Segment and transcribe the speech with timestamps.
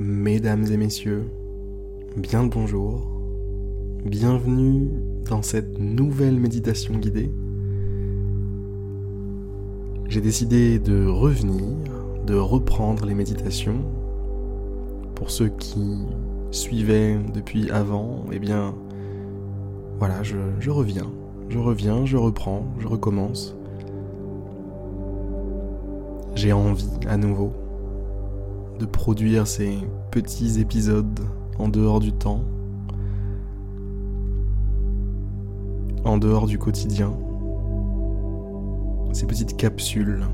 [0.00, 1.24] Mesdames et messieurs,
[2.16, 3.10] bien le bonjour.
[4.04, 4.88] Bienvenue
[5.28, 7.32] dans cette nouvelle méditation guidée.
[10.08, 11.74] J'ai décidé de revenir,
[12.24, 13.80] de reprendre les méditations.
[15.16, 15.98] Pour ceux qui
[16.52, 18.76] suivaient depuis avant, eh bien,
[19.98, 21.10] voilà, je, je reviens.
[21.48, 23.56] Je reviens, je reprends, je recommence.
[26.36, 27.52] J'ai envie à nouveau
[28.78, 29.78] de produire ces
[30.10, 31.20] petits épisodes
[31.58, 32.44] en dehors du temps,
[36.04, 37.12] en dehors du quotidien,
[39.12, 40.24] ces petites capsules,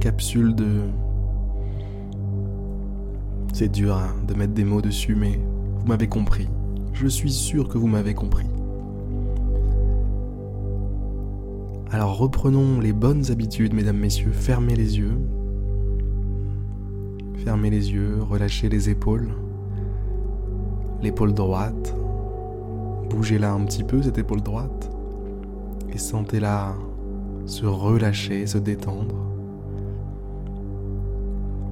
[0.00, 0.82] capsules de...
[3.54, 5.40] C'est dur hein, de mettre des mots dessus, mais
[5.78, 6.48] vous m'avez compris.
[6.92, 8.46] Je suis sûr que vous m'avez compris.
[11.90, 15.18] Alors reprenons les bonnes habitudes, mesdames, messieurs, fermez les yeux,
[17.44, 19.28] Fermez les yeux, relâchez les épaules.
[21.02, 21.92] L'épaule droite.
[23.10, 24.92] Bougez-la un petit peu, cette épaule droite.
[25.92, 26.76] Et sentez-la
[27.46, 29.16] se relâcher, se détendre.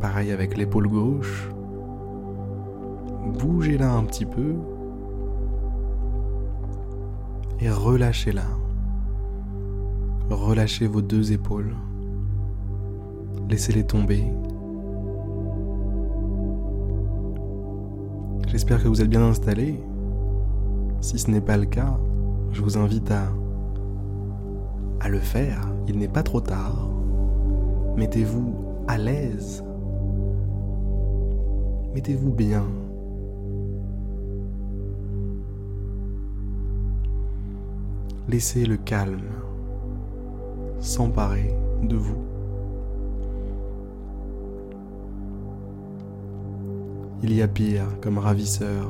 [0.00, 1.48] Pareil avec l'épaule gauche.
[3.38, 4.56] Bougez-la un petit peu.
[7.60, 8.44] Et relâchez-la.
[10.28, 11.74] Relâchez vos deux épaules.
[13.48, 14.24] Laissez-les tomber.
[18.54, 19.80] J'espère que vous êtes bien installé.
[21.00, 21.98] Si ce n'est pas le cas,
[22.52, 23.24] je vous invite à,
[25.00, 25.60] à le faire.
[25.88, 26.88] Il n'est pas trop tard.
[27.96, 28.54] Mettez-vous
[28.86, 29.64] à l'aise.
[31.96, 32.62] Mettez-vous bien.
[38.28, 39.32] Laissez le calme
[40.78, 42.33] s'emparer de vous.
[47.26, 48.86] Il y a pire comme ravisseur.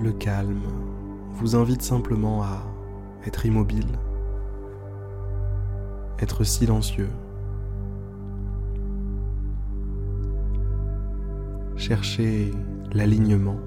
[0.00, 0.62] Le calme
[1.32, 2.62] vous invite simplement à
[3.26, 3.98] être immobile,
[6.20, 7.08] être silencieux.
[11.74, 12.52] Cherchez
[12.92, 13.58] l'alignement,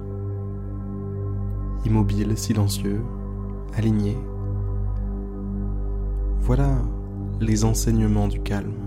[1.86, 3.02] immobile, silencieux,
[3.76, 4.18] aligné.
[6.40, 6.78] Voilà
[7.42, 8.87] les enseignements du calme.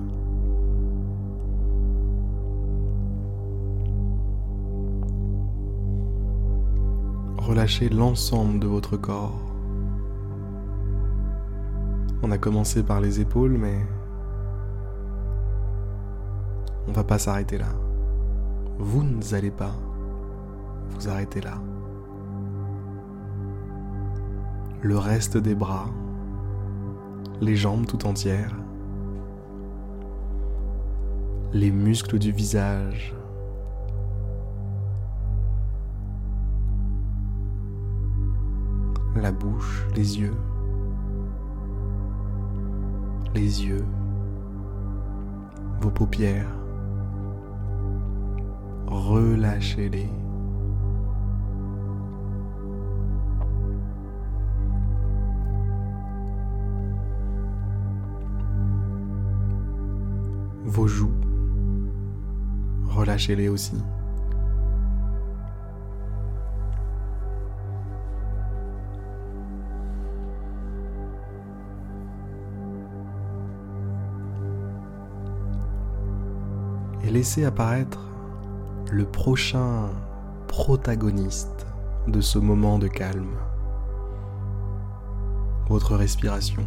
[7.51, 9.41] Relâchez l'ensemble de votre corps.
[12.23, 13.85] On a commencé par les épaules, mais
[16.87, 17.73] on va pas s'arrêter là.
[18.79, 19.75] Vous n'allez pas
[20.91, 21.61] vous arrêter là.
[24.83, 25.89] Le reste des bras,
[27.41, 28.55] les jambes tout entières,
[31.53, 33.13] les muscles du visage,
[39.21, 40.37] la bouche, les yeux,
[43.35, 43.85] les yeux,
[45.81, 46.49] vos paupières.
[48.87, 50.11] Relâchez-les.
[60.65, 61.11] Vos joues,
[62.89, 63.75] relâchez-les aussi.
[77.11, 78.09] Laissez apparaître
[78.91, 79.89] le prochain
[80.47, 81.67] protagoniste
[82.07, 83.37] de ce moment de calme,
[85.69, 86.65] votre respiration,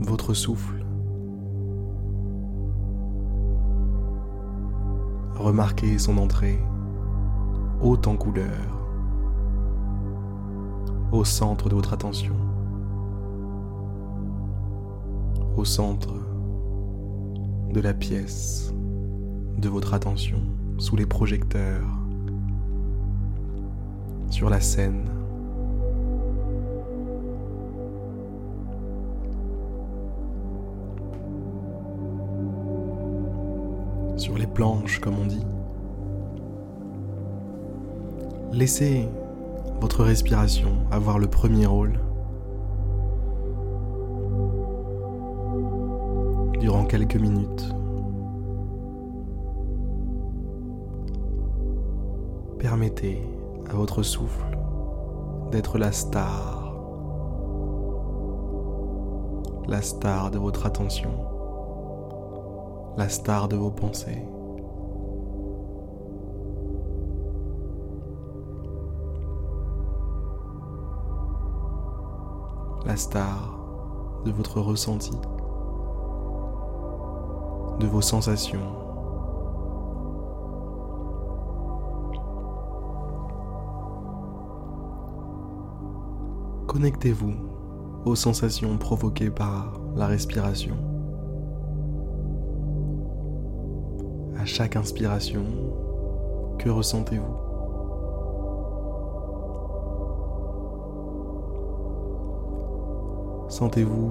[0.00, 0.84] votre souffle.
[5.34, 6.58] Remarquez son entrée
[7.80, 8.48] haute en couleur
[11.10, 12.51] au centre de votre attention
[15.56, 16.14] au centre
[17.72, 18.72] de la pièce,
[19.58, 20.38] de votre attention,
[20.78, 21.86] sous les projecteurs,
[24.30, 25.08] sur la scène.
[34.16, 35.44] Sur les planches, comme on dit.
[38.52, 39.08] Laissez
[39.80, 41.98] votre respiration avoir le premier rôle.
[46.62, 47.74] Durant quelques minutes.
[52.60, 53.20] Permettez
[53.68, 54.56] à votre souffle
[55.50, 56.62] d'être la star.
[59.68, 61.10] la star de votre attention,
[62.96, 64.22] la star de vos pensées.
[72.84, 73.56] La star
[74.24, 75.12] de votre ressenti,
[77.78, 78.60] de vos sensations.
[86.66, 87.34] Connectez-vous
[88.06, 90.74] aux sensations provoquées par la respiration.
[94.38, 95.44] À chaque inspiration,
[96.58, 97.36] que ressentez-vous?
[103.48, 104.10] Sentez-vous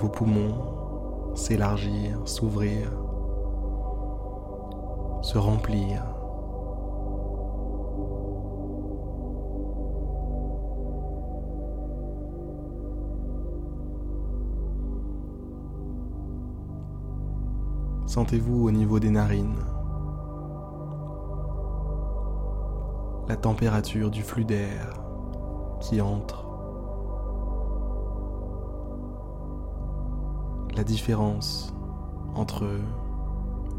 [0.00, 0.77] vos poumons
[1.34, 2.90] s'élargir, s'ouvrir,
[5.22, 6.02] se remplir.
[18.06, 19.54] Sentez-vous au niveau des narines.
[23.28, 24.94] La température du flux d'air
[25.80, 26.47] qui entre,
[30.78, 31.74] la différence
[32.36, 32.64] entre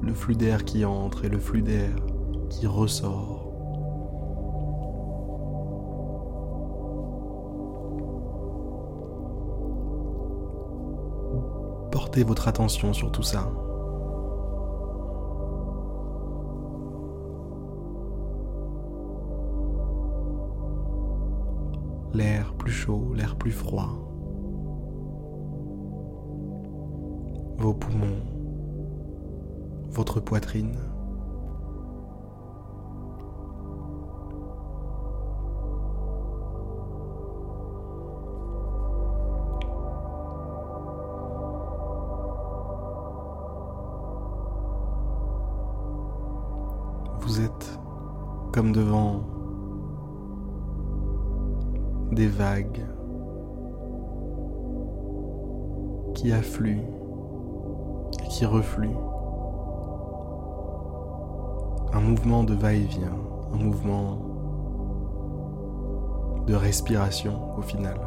[0.01, 1.95] le flux d'air qui entre et le flux d'air
[2.49, 3.53] qui ressort.
[11.89, 13.49] Portez votre attention sur tout ça.
[22.13, 24.09] l'air plus chaud, l'air plus froid,
[27.59, 28.23] vos poumons,
[29.89, 30.77] votre poitrine.
[47.19, 47.79] Vous êtes
[48.53, 49.21] comme devant
[52.13, 52.85] des vagues
[56.15, 56.98] qui affluent
[58.29, 58.95] qui refluent.
[61.91, 63.17] Un mouvement de va-et-vient,
[63.51, 64.19] un mouvement
[66.45, 67.99] de respiration au final.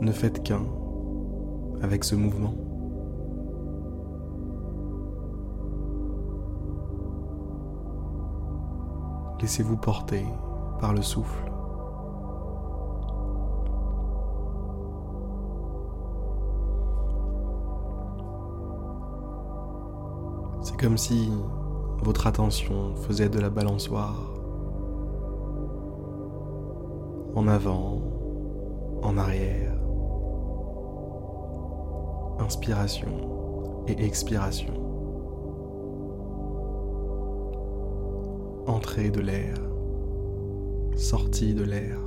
[0.00, 0.64] Ne faites qu'un
[1.82, 2.54] avec ce mouvement.
[9.40, 10.24] Laissez-vous porter
[10.80, 11.53] par le souffle.
[20.64, 21.30] C'est comme si
[22.02, 24.34] votre attention faisait de la balançoire.
[27.36, 28.02] En avant,
[29.02, 29.72] en arrière.
[32.40, 34.84] Inspiration et expiration.
[38.66, 39.56] entrée de l'air,
[40.96, 41.98] sortie de l'air,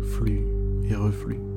[0.00, 0.46] flux
[0.88, 1.53] et reflux.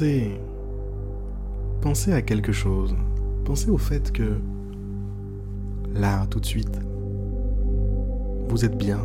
[0.00, 0.40] Pensez
[1.82, 2.96] pensez à quelque chose.
[3.44, 4.40] Pensez au fait que
[5.94, 6.80] là, tout de suite,
[8.48, 8.98] vous êtes bien.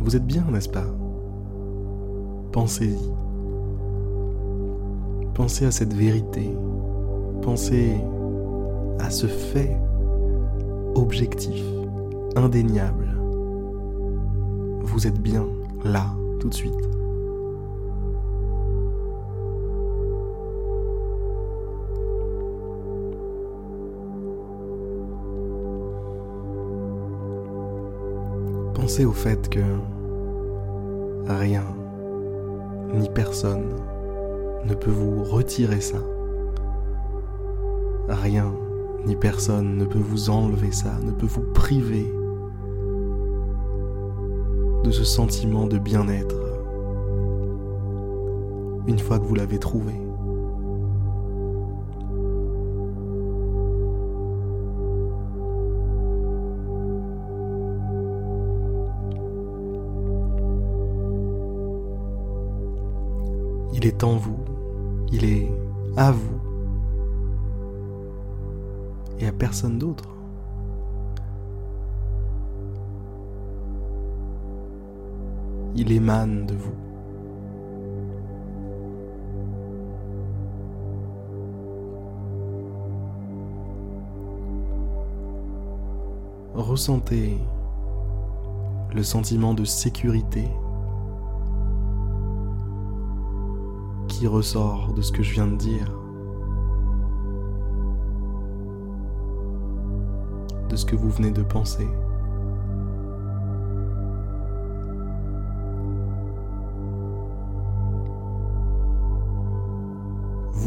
[0.00, 0.88] Vous êtes bien, n'est-ce pas?
[2.50, 3.12] Pensez-y.
[5.34, 6.50] Pensez à cette vérité.
[7.42, 7.94] Pensez
[8.98, 9.78] à ce fait
[10.96, 11.64] objectif,
[12.34, 13.16] indéniable.
[14.80, 15.46] Vous êtes bien
[15.84, 16.16] là,
[28.74, 29.60] Pensez au fait que
[31.26, 31.64] rien
[32.92, 33.76] ni personne
[34.66, 35.98] ne peut vous retirer ça.
[38.08, 38.52] Rien
[39.06, 42.12] ni personne ne peut vous enlever ça, ne peut vous priver
[44.84, 46.36] de ce sentiment de bien-être
[48.86, 49.94] une fois que vous l'avez trouvé.
[63.72, 64.36] Il est en vous,
[65.10, 65.50] il est
[65.96, 66.40] à vous
[69.18, 70.13] et à personne d'autre.
[75.76, 76.72] Il émane de vous.
[86.54, 87.36] Ressentez
[88.94, 90.48] le sentiment de sécurité
[94.06, 95.90] qui ressort de ce que je viens de dire,
[100.68, 101.88] de ce que vous venez de penser.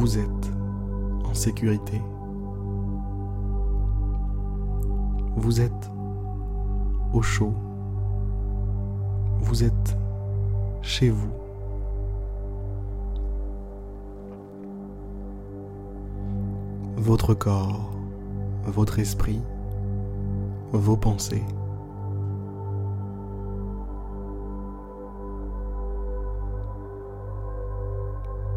[0.08, 0.54] Vous êtes
[1.26, 2.02] en sécurité.
[5.36, 5.92] Vous êtes
[7.12, 7.54] au chaud.
[9.42, 9.98] Vous êtes
[10.82, 11.34] chez vous.
[16.96, 17.92] Votre corps,
[18.64, 19.42] votre esprit,
[20.72, 21.44] vos pensées.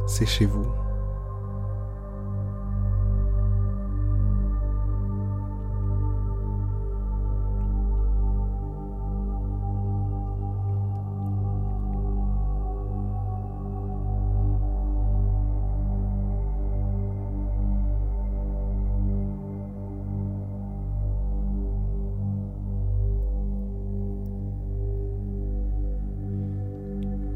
[0.07, 0.90] C'est chez vous.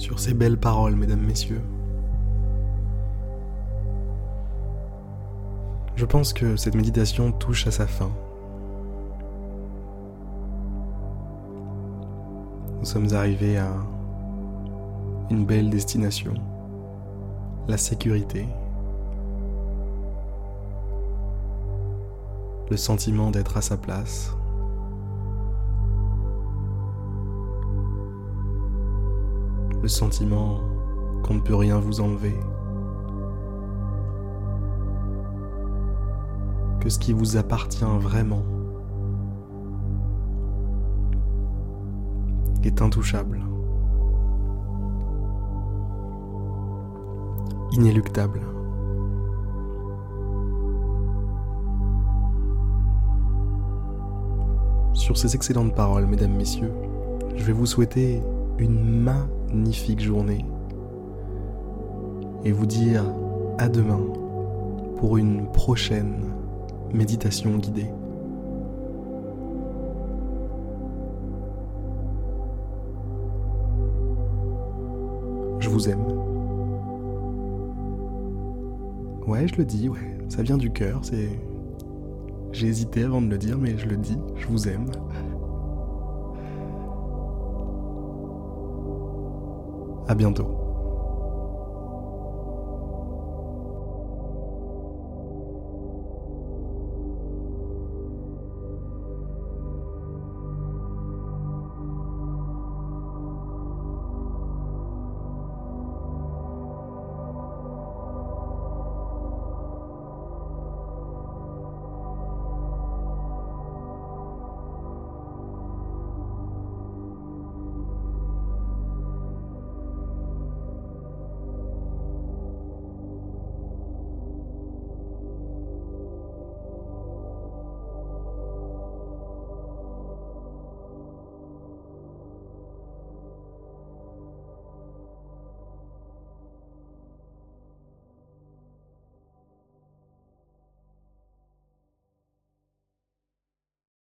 [0.04, 1.62] Sur ces belles paroles, mesdames, messieurs.
[5.96, 8.10] Je pense que cette méditation touche à sa fin.
[12.80, 13.72] Nous sommes arrivés à
[15.30, 16.34] une belle destination,
[17.66, 18.46] la sécurité,
[22.70, 24.36] le sentiment d'être à sa place,
[29.84, 30.60] le sentiment
[31.22, 32.34] qu'on ne peut rien vous enlever,
[36.80, 38.42] que ce qui vous appartient vraiment
[42.62, 43.42] est intouchable,
[47.72, 48.40] inéluctable.
[54.94, 56.72] Sur ces excellentes paroles, mesdames, messieurs,
[57.36, 58.22] je vais vous souhaiter
[58.58, 60.44] une magnifique journée
[62.44, 63.04] et vous dire
[63.58, 64.00] à demain
[64.98, 66.24] pour une prochaine
[66.92, 67.90] méditation guidée.
[75.58, 76.04] Je vous aime.
[79.26, 81.30] Ouais, je le dis, ouais, ça vient du cœur, c'est...
[82.52, 84.86] J'ai hésité avant de le dire, mais je le dis, je vous aime.
[90.06, 90.63] À bientôt.